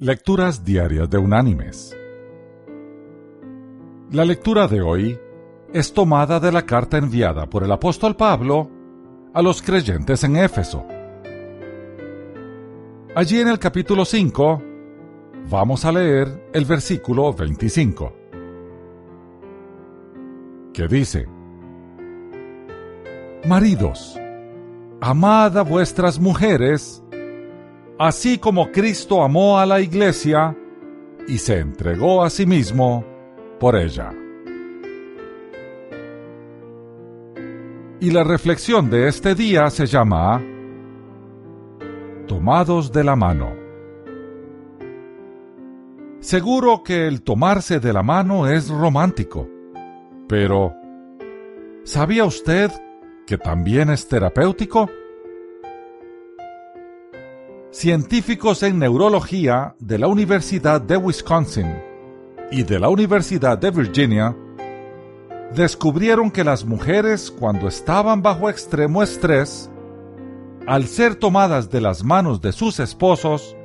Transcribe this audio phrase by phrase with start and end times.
[0.00, 1.92] Lecturas Diarias de Unánimes.
[4.12, 5.18] La lectura de hoy
[5.72, 8.70] es tomada de la carta enviada por el apóstol Pablo
[9.34, 10.86] a los creyentes en Éfeso.
[13.16, 14.62] Allí en el capítulo 5
[15.50, 18.12] vamos a leer el versículo 25,
[20.74, 21.26] que dice,
[23.48, 24.16] Maridos,
[25.00, 27.02] amad a vuestras mujeres,
[27.98, 30.56] así como Cristo amó a la iglesia
[31.26, 33.04] y se entregó a sí mismo
[33.58, 34.12] por ella.
[38.00, 40.40] Y la reflexión de este día se llama
[42.28, 43.56] Tomados de la mano.
[46.20, 49.48] Seguro que el tomarse de la mano es romántico,
[50.28, 50.74] pero
[51.84, 52.70] ¿sabía usted
[53.26, 54.88] que también es terapéutico?
[57.70, 61.66] Científicos en neurología de la Universidad de Wisconsin
[62.50, 64.34] y de la Universidad de Virginia
[65.54, 69.70] descubrieron que las mujeres cuando estaban bajo extremo estrés,
[70.66, 73.56] al ser tomadas de las manos de sus esposos,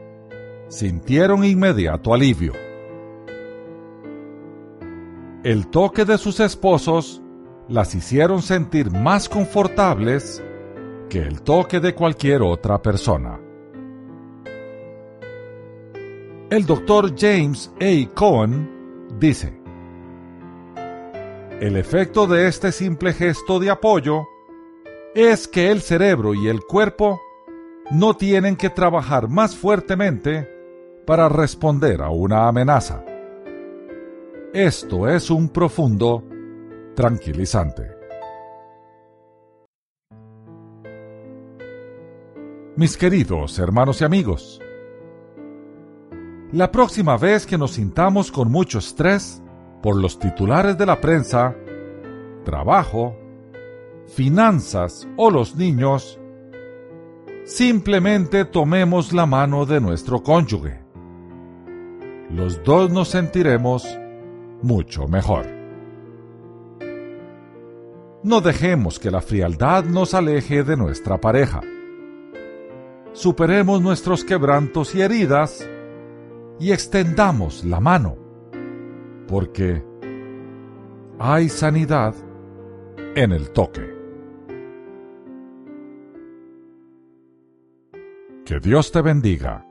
[0.68, 2.54] sintieron inmediato alivio.
[5.44, 7.22] El toque de sus esposos
[7.68, 10.44] las hicieron sentir más confortables
[11.10, 13.43] que el toque de cualquier otra persona.
[16.54, 18.14] El doctor James A.
[18.14, 19.60] Cohen dice,
[21.60, 24.28] el efecto de este simple gesto de apoyo
[25.16, 27.20] es que el cerebro y el cuerpo
[27.90, 30.48] no tienen que trabajar más fuertemente
[31.08, 33.04] para responder a una amenaza.
[34.54, 36.24] Esto es un profundo
[36.96, 37.90] tranquilizante.
[42.76, 44.63] Mis queridos hermanos y amigos,
[46.54, 49.42] la próxima vez que nos sintamos con mucho estrés
[49.82, 51.56] por los titulares de la prensa,
[52.46, 53.18] trabajo,
[54.06, 56.20] finanzas o los niños,
[57.44, 60.80] simplemente tomemos la mano de nuestro cónyuge.
[62.30, 63.88] Los dos nos sentiremos
[64.62, 65.48] mucho mejor.
[68.22, 71.62] No dejemos que la frialdad nos aleje de nuestra pareja.
[73.12, 75.68] Superemos nuestros quebrantos y heridas
[76.60, 78.18] y extendamos la mano,
[79.28, 79.84] porque
[81.20, 82.16] hay sanidad
[83.16, 83.94] en el toque.
[88.46, 89.66] Que Dios te bendiga.